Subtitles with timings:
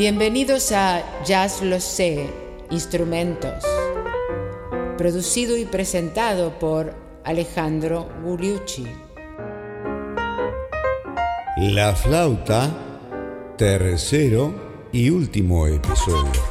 [0.00, 2.26] Bienvenidos a Jazz Lo Sé,
[2.70, 3.62] Instrumentos,
[4.96, 8.86] producido y presentado por Alejandro Gugliucci.
[11.58, 12.74] La flauta,
[13.58, 16.49] tercero y último episodio.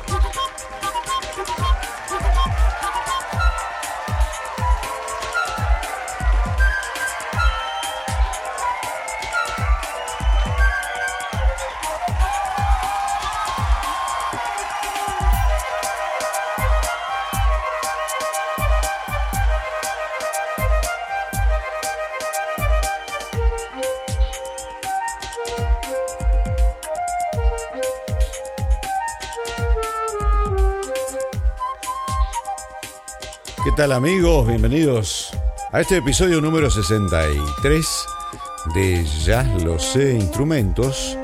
[33.61, 34.47] ¿Qué tal amigos?
[34.47, 35.31] Bienvenidos
[35.73, 38.05] a este episodio número 63
[38.73, 41.17] de Jazz Lo Sé Instrumentos,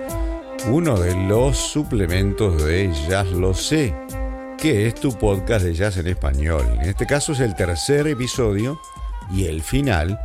[0.69, 3.95] uno de los suplementos de Jazz Lo Sé,
[4.57, 6.65] que es tu podcast de jazz en español.
[6.81, 8.81] En este caso es el tercer episodio
[9.31, 10.19] y el final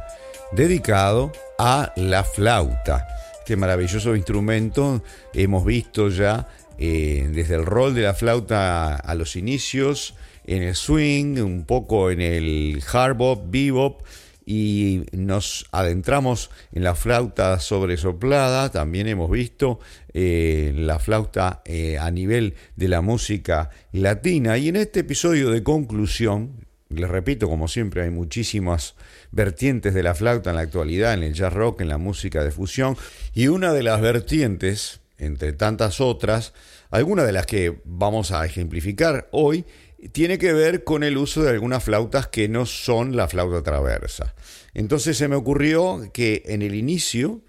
[0.50, 1.30] dedicado
[1.60, 3.06] a la flauta.
[3.38, 9.36] Este maravilloso instrumento hemos visto ya eh, desde el rol de la flauta a los
[9.36, 10.14] inicios,
[10.50, 14.02] en el swing, un poco en el hard bop, bebop
[14.44, 18.68] y nos adentramos en la flauta sobresoplada.
[18.70, 19.78] También hemos visto
[20.12, 24.58] eh, la flauta eh, a nivel de la música latina.
[24.58, 28.96] Y en este episodio de conclusión, les repito, como siempre, hay muchísimas
[29.30, 32.50] vertientes de la flauta en la actualidad, en el jazz rock, en la música de
[32.50, 32.96] fusión.
[33.34, 36.54] Y una de las vertientes, entre tantas otras,
[36.90, 39.64] algunas de las que vamos a ejemplificar hoy,
[40.12, 44.34] tiene que ver con el uso de algunas flautas que no son la flauta traversa.
[44.74, 47.42] Entonces se me ocurrió que en el inicio,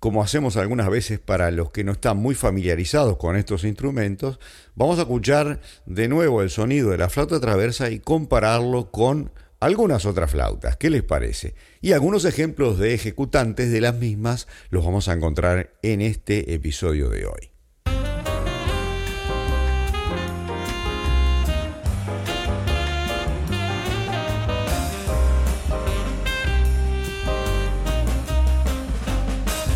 [0.00, 4.40] como hacemos algunas veces para los que no están muy familiarizados con estos instrumentos,
[4.74, 10.06] vamos a escuchar de nuevo el sonido de la flauta traversa y compararlo con algunas
[10.06, 10.76] otras flautas.
[10.76, 11.54] ¿Qué les parece?
[11.80, 17.08] Y algunos ejemplos de ejecutantes de las mismas los vamos a encontrar en este episodio
[17.08, 17.51] de hoy.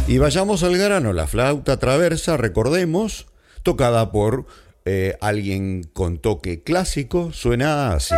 [0.08, 3.26] Y vayamos al grano, la flauta traversa, recordemos,
[3.64, 4.46] tocada por
[4.84, 8.14] eh, alguien con toque clásico, suena así.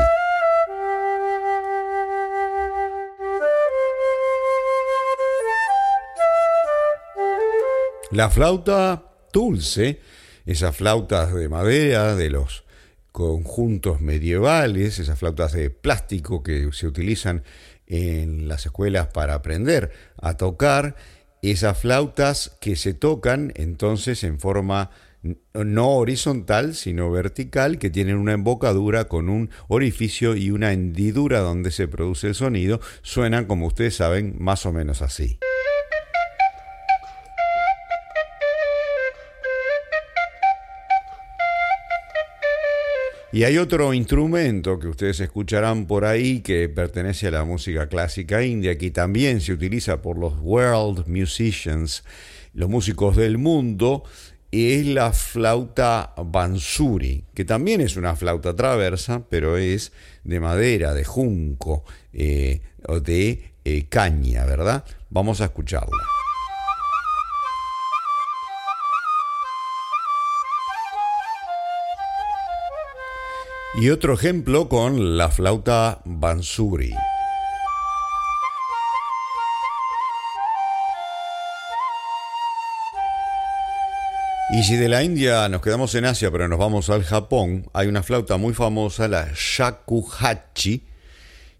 [8.10, 10.00] La flauta dulce,
[10.44, 12.65] esas flautas de madera de los
[13.12, 17.44] conjuntos medievales, esas flautas de plástico que se utilizan
[17.87, 20.97] en las escuelas para aprender a tocar,
[21.43, 24.91] esas flautas que se tocan entonces en forma
[25.54, 31.71] no horizontal, sino vertical, que tienen una embocadura con un orificio y una hendidura donde
[31.71, 35.38] se produce el sonido, suenan, como ustedes saben, más o menos así.
[43.31, 48.43] Y hay otro instrumento que ustedes escucharán por ahí que pertenece a la música clásica
[48.43, 52.05] india, que también se utiliza por los world musicians,
[52.55, 54.05] los músicos del mundo,
[54.50, 59.93] y es la flauta bansuri, que también es una flauta traversa, pero es
[60.25, 61.84] de madera, de junco
[62.15, 64.87] eh, o de eh, caña, ¿verdad?
[65.11, 66.18] Vamos a escucharla.
[73.75, 76.95] Y otro ejemplo con la flauta bansuri.
[84.51, 87.87] Y si de la India nos quedamos en Asia, pero nos vamos al Japón, hay
[87.87, 90.85] una flauta muy famosa, la shakuhachi,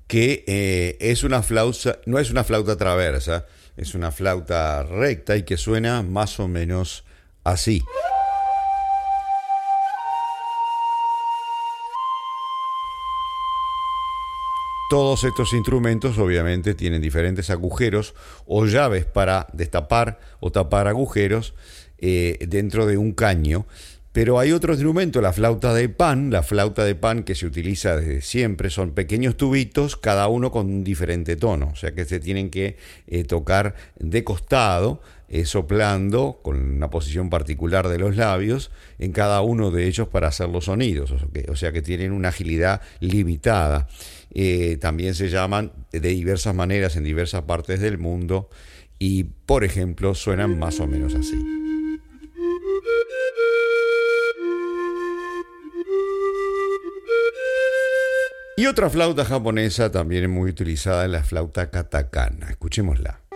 [0.06, 3.44] que eh, es una flauta, no es una flauta traversa,
[3.76, 7.04] es una flauta recta y que suena más o menos
[7.44, 7.84] así.
[14.88, 18.14] Todos estos instrumentos obviamente tienen diferentes agujeros
[18.46, 21.52] o llaves para destapar o tapar agujeros
[21.99, 23.67] eh, dentro de un caño.
[24.12, 27.96] Pero hay otro instrumento, la flauta de pan, la flauta de pan que se utiliza
[27.96, 32.19] desde siempre, son pequeños tubitos, cada uno con un diferente tono, o sea que se
[32.19, 38.70] tienen que eh, tocar de costado, eh, soplando con una posición particular de los labios
[38.99, 41.12] en cada uno de ellos para hacer los sonidos,
[41.49, 43.87] o sea que tienen una agilidad limitada.
[44.40, 48.49] Eh, también se llaman de diversas maneras en diversas partes del mundo
[49.00, 51.44] y, por ejemplo, suenan más o menos así.
[58.56, 62.49] Y otra flauta japonesa también muy utilizada es la flauta katakana.
[62.49, 63.27] Escuchémosla.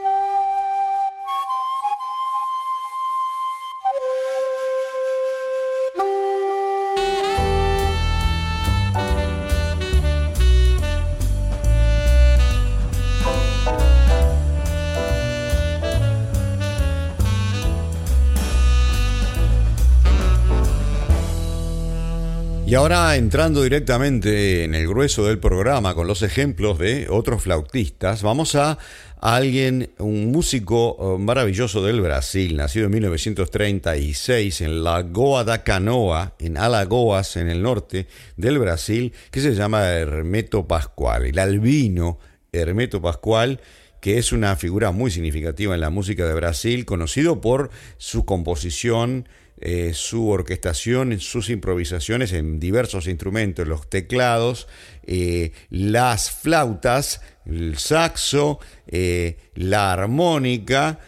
[22.72, 28.22] Y ahora entrando directamente en el grueso del programa con los ejemplos de otros flautistas,
[28.22, 28.78] vamos a,
[29.20, 36.56] alguien, un músico eh, maravilloso del Brasil, nacido en 1936 en Lagoa da Canoa, en
[36.56, 38.06] Alagoas, en el norte
[38.38, 42.20] del Brasil, que se llama Hermeto Pascual, el albino
[42.52, 43.60] Hermeto Pascual
[44.00, 49.28] que es una figura muy significativa en la música de Brasil, conocido por su composición
[49.64, 54.66] eh, su orquestación, sus improvisaciones en diversos instrumentos, los teclados,
[55.04, 60.98] eh, las flautas, el saxo, eh, la armónica,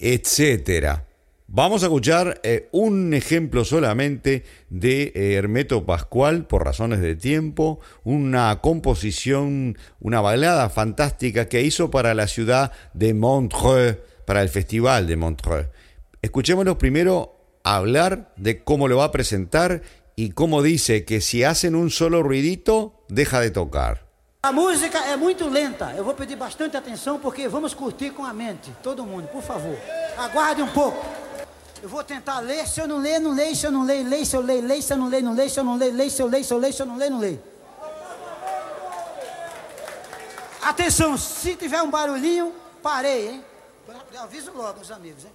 [0.00, 1.02] etc.
[1.46, 2.40] Vamos a escuchar
[2.72, 11.48] un ejemplo solamente de Hermeto Pascual por razones de tiempo, una composición, una balada fantástica
[11.48, 15.68] que hizo para la ciudad de Montreux, para el Festival de Montreux.
[16.22, 19.82] Escuchémonos primero hablar de cómo lo va a presentar
[20.16, 24.06] y cómo dice que si hacen un solo ruidito, deja de tocar.
[24.42, 25.92] A música é muito lenta.
[25.94, 28.72] Eu vou pedir bastante atenção porque vamos curtir com a mente.
[28.82, 29.76] Todo mundo, por favor.
[30.16, 31.04] Aguarde um pouco.
[31.82, 32.66] Eu vou tentar ler.
[32.66, 33.54] Se eu não ler, não leio.
[33.54, 34.24] Se eu não leio, leio.
[34.24, 34.82] Se eu leio, leio.
[34.82, 35.50] Se eu não leio, não leio.
[35.50, 36.10] Se eu não leio, leio.
[36.10, 36.72] Se eu leio, se eu leio.
[36.72, 37.42] Se eu não leio, não leio.
[40.62, 43.44] Atenção, se tiver um barulhinho, parei, hein?
[44.18, 45.32] Aviso logo os amigos, hein?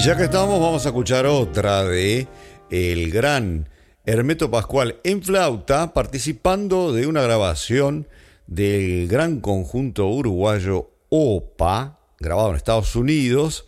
[0.00, 2.26] Y ya que estamos, vamos a escuchar otra de
[2.70, 3.68] el gran
[4.06, 8.08] Hermeto Pascual en flauta, participando de una grabación
[8.46, 13.66] del gran conjunto uruguayo OPA, grabado en Estados Unidos,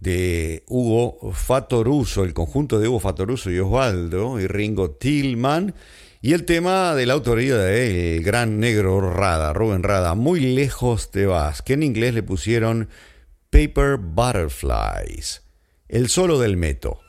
[0.00, 5.74] de Hugo Fatoruso, el conjunto de Hugo Fatoruso y Osvaldo y Ringo Tillman,
[6.20, 11.24] y el tema de la autoría del gran negro Rada, Rubén Rada, Muy lejos te
[11.24, 12.90] vas, que en inglés le pusieron
[13.48, 15.49] Paper Butterflies.
[15.90, 17.00] El solo del Meto.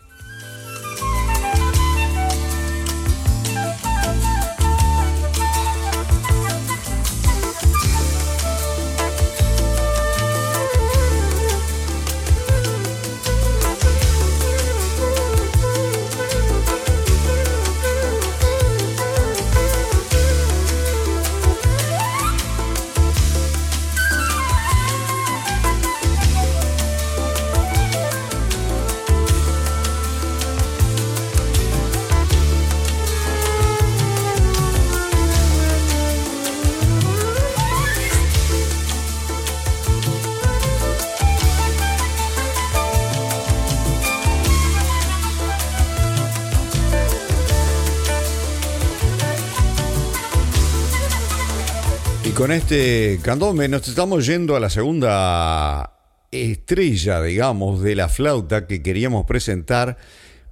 [52.41, 55.99] Con este candombe nos estamos yendo a la segunda
[56.31, 59.99] estrella, digamos, de la flauta que queríamos presentar,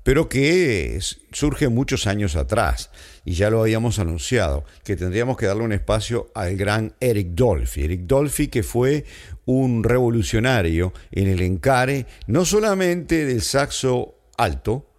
[0.03, 0.99] pero que
[1.31, 2.91] surge muchos años atrás,
[3.25, 7.85] y ya lo habíamos anunciado, que tendríamos que darle un espacio al gran Eric Dolphy.
[7.85, 9.05] Eric Dolphy que fue
[9.45, 14.91] un revolucionario en el encare, no solamente del saxo alto,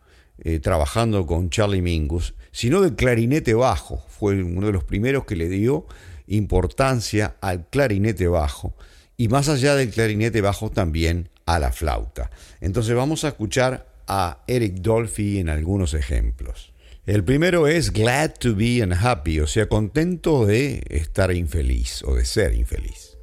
[0.42, 4.04] eh, trabajando con Charlie Mingus, sino del clarinete bajo.
[4.08, 5.86] Fue uno de los primeros que le dio
[6.30, 8.74] importancia al clarinete bajo
[9.16, 12.30] y más allá del clarinete bajo también a la flauta.
[12.60, 16.72] Entonces vamos a escuchar a Eric Dolphy en algunos ejemplos.
[17.06, 22.24] El primero es glad to be unhappy, o sea, contento de estar infeliz o de
[22.24, 23.19] ser infeliz.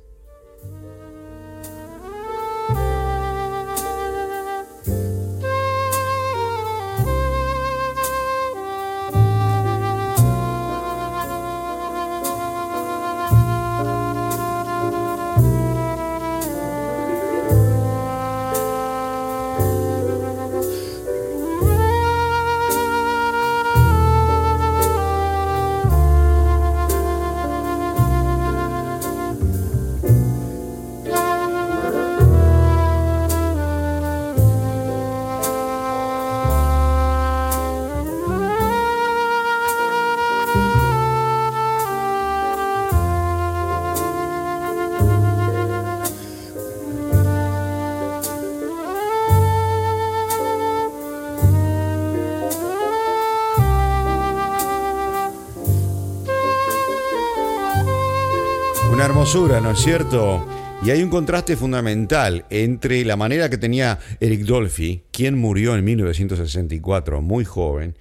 [58.98, 60.44] ¿No es cierto?
[60.84, 65.84] Y hay un contraste fundamental entre la manera que tenía Eric Dolphy, quien murió en
[65.86, 67.96] 1964, muy joven,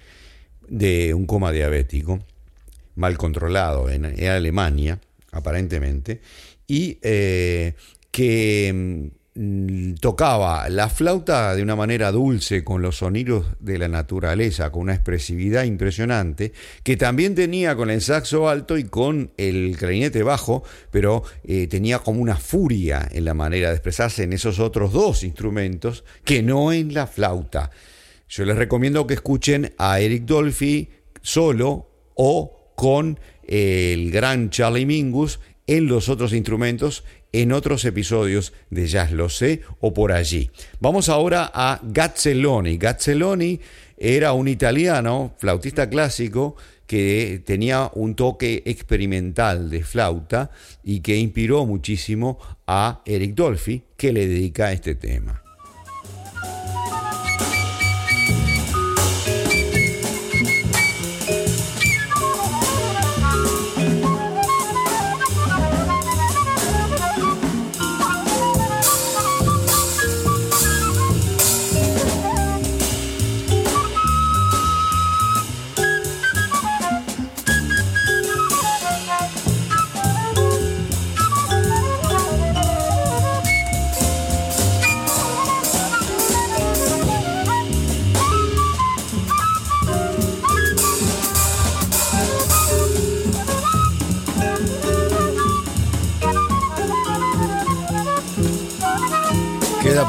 [0.67, 2.19] de un coma diabético,
[2.95, 4.99] mal controlado en, Alemania,
[5.31, 6.19] aparentemente,
[6.67, 7.75] y eh,
[8.09, 9.16] que Mm,
[9.99, 14.95] tocaba la flauta de una manera dulce con los sonidos de la naturaleza, con una
[14.95, 16.53] expresividad impresionante,
[16.83, 21.99] que también tenía con el saxo alto y con el clarinete bajo, pero eh, tenía
[21.99, 26.71] como una furia en la manera de expresarse en esos otros dos instrumentos que no
[26.71, 27.69] en la flauta.
[28.29, 30.89] Yo les recomiendo que escuchen a Eric Dolphy
[31.21, 38.87] solo o con el gran Charlie Mingus en los otros instrumentos en otros episodios de
[38.87, 40.49] Jazz Lo Sé o por allí.
[40.79, 42.77] Vamos ahora a Gazzelloni.
[42.77, 43.59] Gazzelloni
[43.97, 46.55] era un italiano, flautista clásico,
[46.85, 50.51] que tenía un toque experimental de flauta
[50.83, 55.43] y que inspiró muchísimo a Eric Dolphy, que le dedica este tema.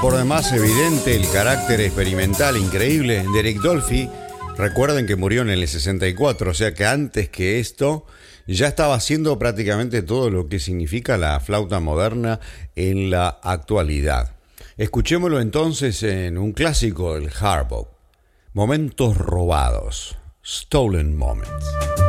[0.09, 4.09] Por demás evidente el carácter experimental increíble de Eric Dolphy.
[4.57, 8.07] Recuerden que murió en el 64, o sea que antes que esto
[8.47, 12.41] ya estaba haciendo prácticamente todo lo que significa la flauta moderna
[12.75, 14.37] en la actualidad.
[14.79, 17.89] Escuchémoslo entonces en un clásico del Harbaugh.
[18.55, 20.17] Momentos robados.
[20.43, 22.08] Stolen Moments.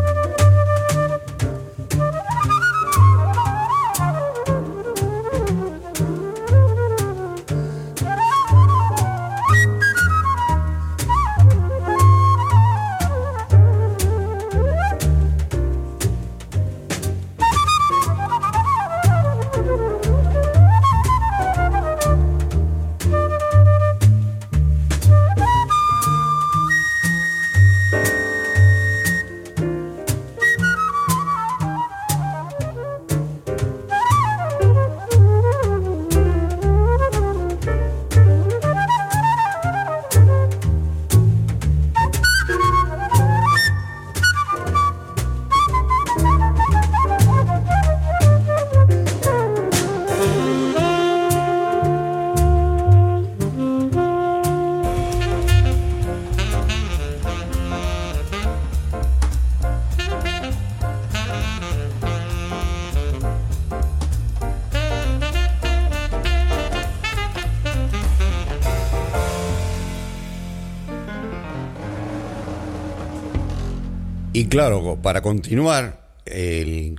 [74.50, 76.10] Claro, para continuar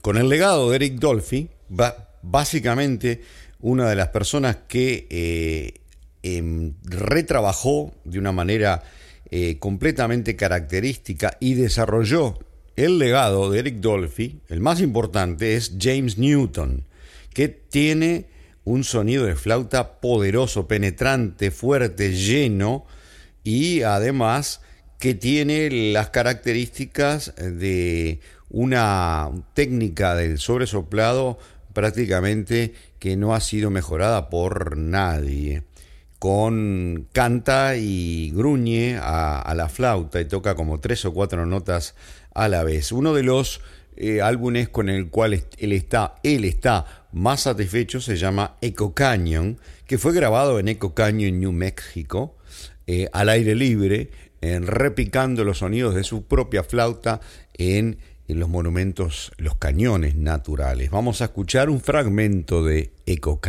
[0.02, 3.22] con el legado de Eric Dolphy, va, básicamente
[3.60, 5.74] una de las personas que eh,
[6.22, 8.82] em, retrabajó de una manera
[9.30, 12.38] eh, completamente característica y desarrolló
[12.76, 16.86] el legado de Eric Dolphy, el más importante es James Newton,
[17.34, 18.26] que tiene
[18.64, 22.86] un sonido de flauta poderoso, penetrante, fuerte, lleno,
[23.44, 24.60] y además
[25.00, 31.38] que tiene las características de una técnica del sobresoplado
[31.72, 35.62] prácticamente que no ha sido mejorada por nadie.
[36.18, 41.94] Con canta y gruñe a, la flauta y toca como tres o cuatro notas
[42.34, 42.92] a la vez.
[42.92, 43.62] Uno de los
[43.96, 49.58] eh, álbumes con el cual él está, él está más satisfecho se llama Echo Canyon,
[49.86, 52.36] que fue grabado en Echo Canyon, New Mexico,
[52.86, 57.20] eh, al aire libre, en repicando los sonidos de su propia flauta
[57.54, 60.90] en los monumentos, los cañones naturales.
[60.90, 63.40] Vamos a escuchar un fragmento de Eco.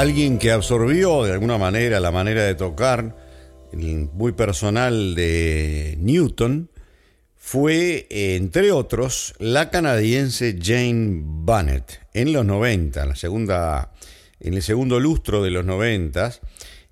[0.00, 3.14] Alguien que absorbió de alguna manera la manera de tocar
[4.14, 6.70] muy personal de Newton
[7.36, 13.92] fue, entre otros, la canadiense Jane Bunnett en los 90, en, la segunda,
[14.40, 16.32] en el segundo lustro de los 90.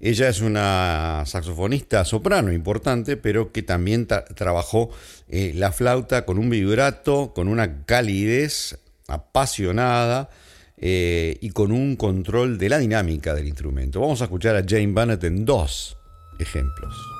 [0.01, 4.91] Ella es una saxofonista soprano importante, pero que también trabajó
[5.31, 10.29] eh, la flauta con un vibrato, con una calidez apasionada
[10.81, 14.01] eh, y con un control de la dinámica del instrumento.
[14.01, 15.97] Vamos a escuchar a Jane Bennett en dos
[16.39, 17.18] ejemplos.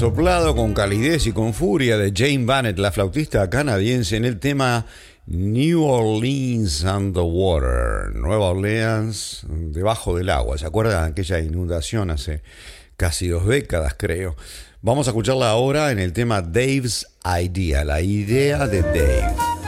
[0.00, 4.86] Soplado con calidez y con furia de Jane Bannett, la flautista canadiense, en el tema
[5.26, 10.56] New Orleans Underwater, Nueva Orleans debajo del agua.
[10.56, 12.42] ¿Se acuerdan de aquella inundación hace
[12.96, 14.36] casi dos décadas, creo?
[14.80, 19.59] Vamos a escucharla ahora en el tema Dave's Idea, la idea de Dave.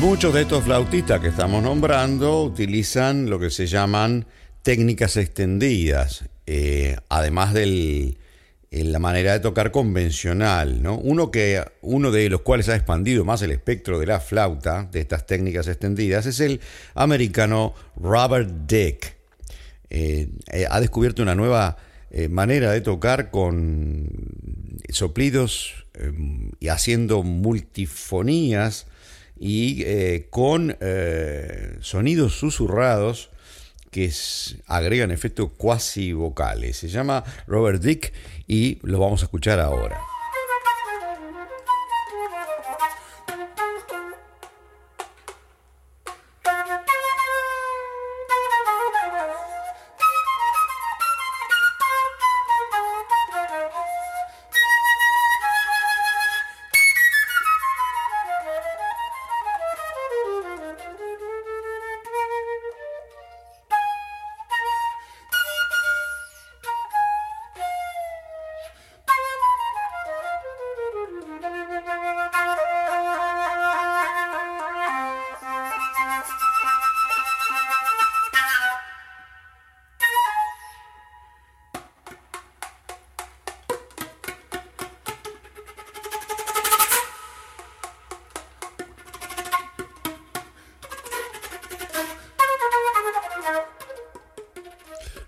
[0.00, 4.26] Muchos de estos flautistas que estamos nombrando utilizan lo que se llaman
[4.62, 8.16] técnicas extendidas, eh, además de
[8.70, 10.82] la manera de tocar convencional.
[10.82, 10.96] ¿no?
[10.96, 15.00] Uno, que, uno de los cuales ha expandido más el espectro de la flauta, de
[15.00, 16.62] estas técnicas extendidas, es el
[16.94, 19.16] americano Robert Dick.
[19.90, 21.76] Eh, eh, ha descubierto una nueva
[22.10, 24.08] eh, manera de tocar con
[24.88, 25.74] soplidos
[26.58, 28.86] y haciendo multifonías
[29.40, 33.30] y eh, con eh, sonidos susurrados
[33.90, 34.12] que
[34.66, 36.76] agregan efectos cuasi vocales.
[36.76, 38.12] Se llama Robert Dick
[38.46, 39.98] y lo vamos a escuchar ahora.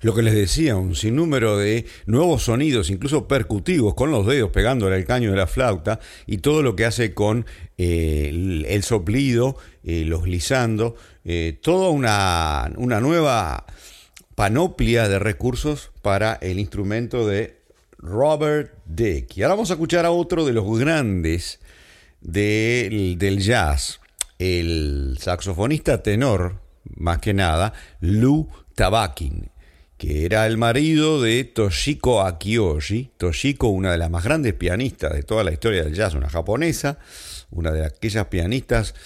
[0.03, 4.97] Lo que les decía, un sinnúmero de nuevos sonidos, incluso percutivos, con los dedos pegándole
[4.97, 7.47] al caño de la flauta, y todo lo que hace con
[7.79, 13.65] eh, el, soplido, eh, los glissando, eh, toda una, una nueva
[14.35, 17.61] panoplia de recursos para el instrumento de
[17.99, 19.37] Robert Dick.
[19.37, 21.61] Y ahora vamos a escuchar a otro de los grandes
[22.21, 24.01] del, del jazz,
[24.41, 26.61] el saxofonista tenor,
[26.97, 29.52] más que nada, Lou Tabakin
[30.03, 33.13] que era el marido de Toshiko Akiyoshi.
[33.19, 36.99] Toshiko, una de las más grandes pianistas de toda la historia del jazz, una japonesa,
[37.53, 38.97] una de aquellas pianistas,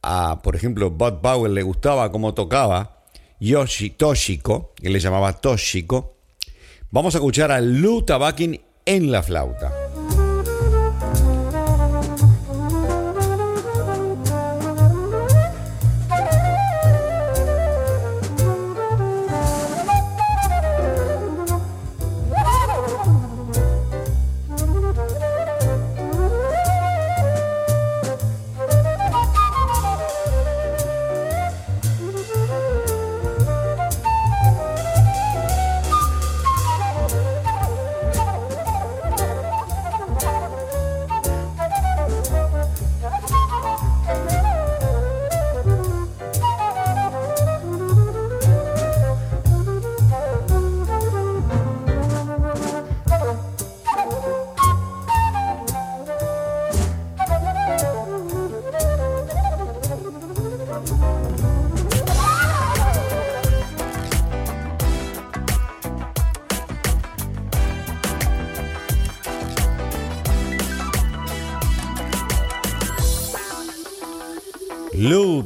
[0.00, 3.04] a, por ejemplo, Bud Powell le gustaba cómo tocaba,
[3.38, 6.16] Yoshi Toshiko, él le llamaba Toshiko.
[6.90, 9.74] Vamos a escuchar a Lou Tabakin en la flauta.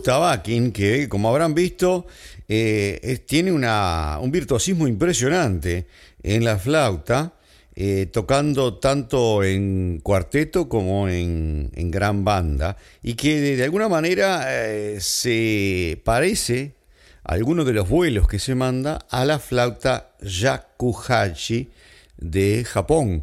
[0.02, 2.06] Tabakin, que como habrán visto,
[2.48, 5.86] eh, tiene un virtuosismo impresionante
[6.22, 7.34] en la flauta,
[7.76, 14.98] eh, tocando tanto en cuarteto como en, gran banda, y que de, alguna manera eh,
[15.00, 16.74] se parece
[17.22, 21.70] a alguno de los vuelos que se manda a la flauta Yakuhachi
[22.16, 23.22] de Japón,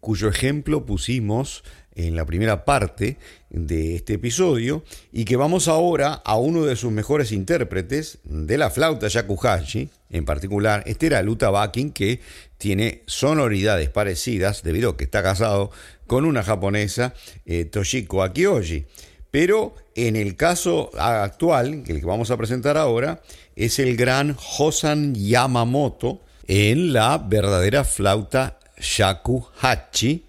[0.00, 1.64] cuyo ejemplo pusimos
[1.96, 3.18] en la primera parte
[3.50, 8.70] de este episodio y que vamos ahora a uno de sus mejores intérpretes de la
[8.70, 12.20] flauta Yakuhachi, en particular este era Luta Bakin que
[12.58, 15.70] tiene sonoridades parecidas debido a que está casado
[16.06, 17.14] con una japonesa
[17.46, 18.86] eh, Toshiko Akioji.
[19.30, 23.20] Pero en el caso actual, el que vamos a presentar ahora,
[23.56, 30.24] es el gran Hosan Yamamoto en la verdadera flauta Shakuhachi,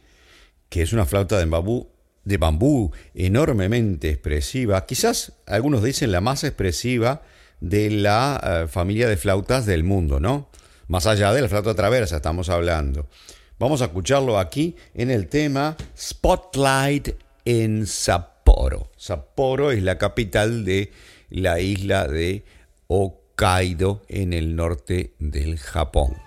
[0.75, 1.87] que es una flauta de bambú,
[2.25, 7.21] de bambú enormemente expresiva, quizás algunos dicen la más expresiva
[7.61, 10.49] de la eh, familia de flautas del mundo, ¿no?
[10.89, 13.07] Más allá de la flauta traversa estamos hablando.
[13.57, 18.91] Vamos a escucharlo aquí en el tema Spotlight en Sapporo.
[18.97, 20.91] Sapporo es la capital de
[21.29, 22.43] la isla de
[22.87, 26.17] Hokkaido en el norte del Japón.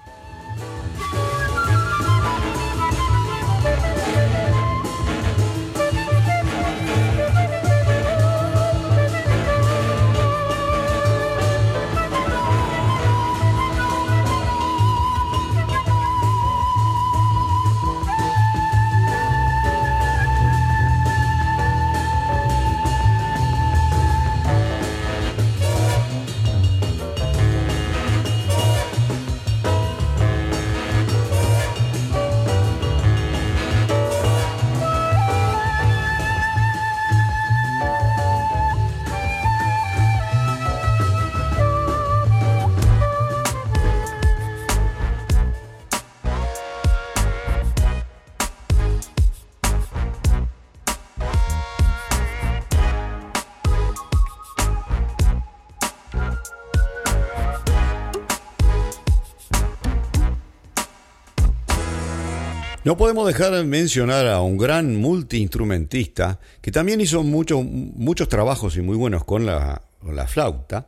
[62.89, 68.81] No podemos dejar de mencionar a un gran multiinstrumentista que también hizo muchos trabajos y
[68.81, 70.87] muy buenos con la, con la flauta,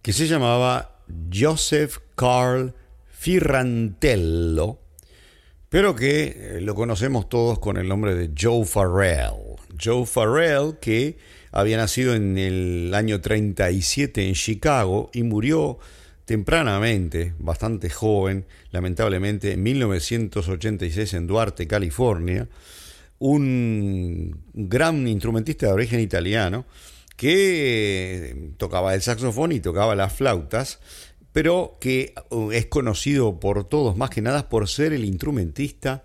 [0.00, 1.00] que se llamaba
[1.34, 2.72] Joseph Carl
[3.08, 4.78] Firrantello,
[5.68, 9.56] pero que eh, lo conocemos todos con el nombre de Joe Farrell.
[9.82, 11.18] Joe Farrell, que
[11.50, 15.80] había nacido en el año 37 en Chicago y murió
[16.24, 22.48] tempranamente, bastante joven, lamentablemente, en 1986 en Duarte, California,
[23.18, 26.66] un gran instrumentista de origen italiano
[27.16, 30.80] que tocaba el saxofón y tocaba las flautas,
[31.32, 36.04] pero que uh, es conocido por todos, más que nada por ser el instrumentista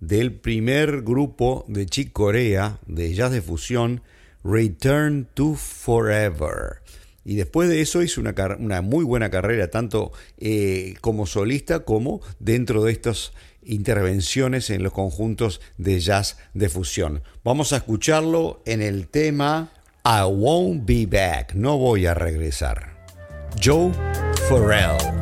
[0.00, 4.02] del primer grupo de Chick Corea de jazz de fusión,
[4.44, 6.80] Return to Forever.
[7.28, 12.22] Y después de eso hizo una, una muy buena carrera, tanto eh, como solista como
[12.38, 17.22] dentro de estas intervenciones en los conjuntos de jazz de fusión.
[17.44, 19.70] Vamos a escucharlo en el tema
[20.06, 22.96] I Won't Be Back, no voy a regresar.
[23.62, 23.92] Joe
[24.48, 25.17] Farrell.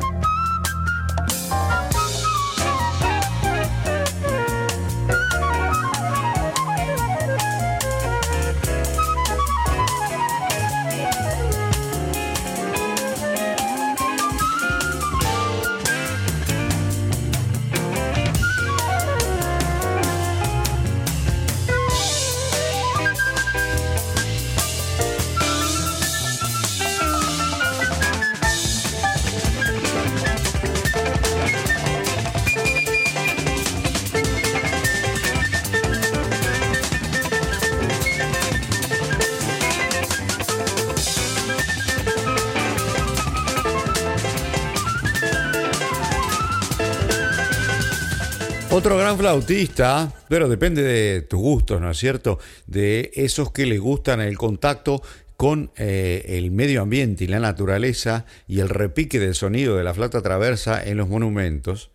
[49.17, 52.39] Flautista, pero depende de tus gustos, ¿no es cierto?
[52.67, 55.01] De esos que les gustan el contacto
[55.35, 59.93] con eh, el medio ambiente y la naturaleza y el repique del sonido de la
[59.93, 61.91] flauta traversa en los monumentos,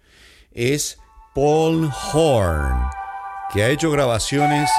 [0.52, 0.98] es
[1.34, 2.76] Paul Horn,
[3.52, 4.70] que ha hecho grabaciones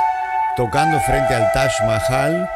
[0.56, 2.49] tocando frente al Taj Mahal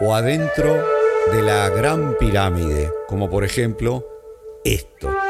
[0.00, 0.84] o adentro
[1.32, 4.06] de la Gran Pirámide, como por ejemplo
[4.64, 5.23] esto.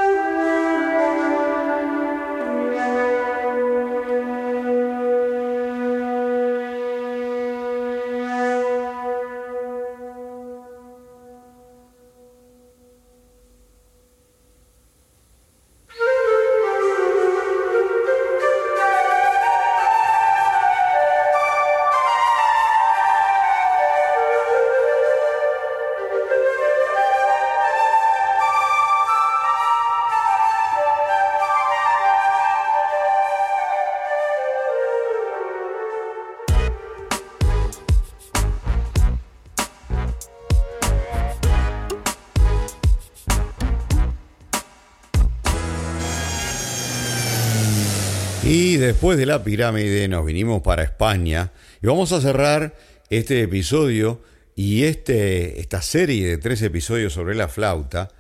[48.87, 52.77] Después de la pirámide nos vinimos para España y vamos a cerrar
[53.09, 54.21] este episodio
[54.55, 58.11] y este, esta serie de tres episodios sobre la flauta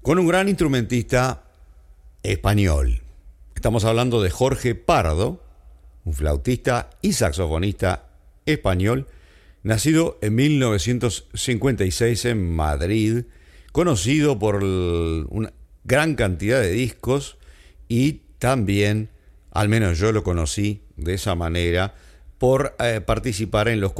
[0.00, 1.44] con un gran instrumentista
[2.22, 3.02] español.
[3.54, 5.44] Estamos hablando de Jorge Pardo,
[6.04, 8.08] un flautista y saxofonista
[8.46, 9.06] español,
[9.62, 13.24] nacido en 1956 en Madrid,
[13.72, 15.52] conocido por una
[15.84, 17.36] gran cantidad de discos
[17.86, 19.10] y también
[19.52, 21.94] al menos yo lo conocí de esa manera,
[22.38, 23.92] por eh, participar en los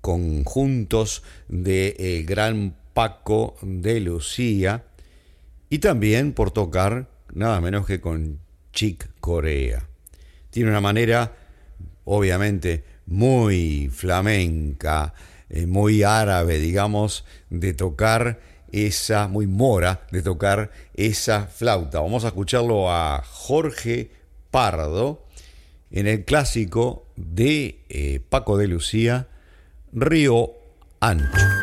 [0.00, 4.84] conjuntos de eh, Gran Paco de Lucía
[5.70, 8.40] y también por tocar nada menos que con
[8.72, 9.86] Chick Corea.
[10.50, 11.32] Tiene una manera,
[12.04, 15.14] obviamente, muy flamenca,
[15.48, 18.40] eh, muy árabe, digamos, de tocar
[18.72, 22.00] esa, muy mora, de tocar esa flauta.
[22.00, 24.17] Vamos a escucharlo a Jorge
[24.50, 25.26] Pardo
[25.90, 29.28] en el clásico de eh, Paco de Lucía,
[29.92, 30.52] Río
[31.00, 31.57] Ancho.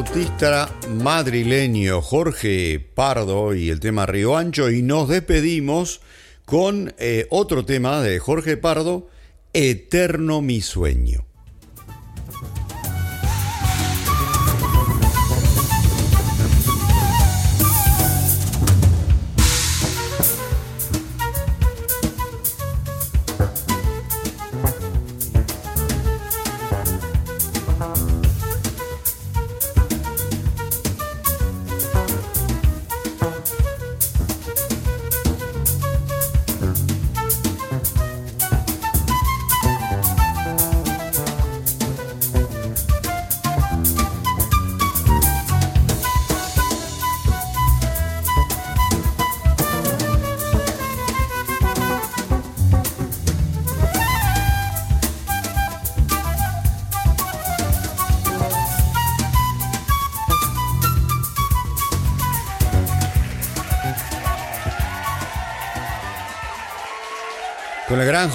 [0.00, 6.00] Flautista madrileño Jorge Pardo y el tema Río Ancho y nos despedimos
[6.46, 9.08] con eh, otro tema de Jorge Pardo,
[9.52, 11.26] Eterno mi sueño.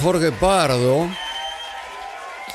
[0.06, 1.10] Jorge Pardo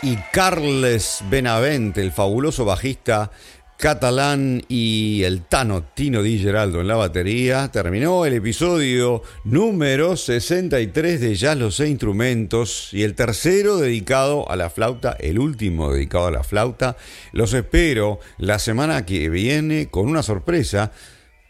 [0.01, 3.29] y Carles Benavente, el fabuloso bajista
[3.75, 11.19] catalán y el Tano Tino Di Geraldo en la batería, terminó el episodio número 63
[11.19, 16.27] de Ya los sé instrumentos y el tercero dedicado a la flauta, el último dedicado
[16.27, 16.95] a la flauta.
[17.33, 20.93] Los espero la semana que viene con una sorpresa.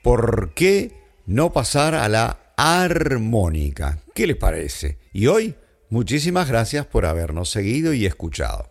[0.01, 0.93] ¿Por qué
[1.27, 3.99] no pasar a la armónica?
[4.15, 4.97] ¿Qué les parece?
[5.13, 5.53] Y hoy,
[5.91, 8.70] muchísimas gracias por habernos seguido y escuchado.